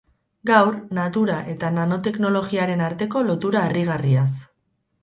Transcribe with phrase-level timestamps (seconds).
[0.51, 4.31] Gaur, natura eta nanoteknologiaren arteko lotura harrigarriaz.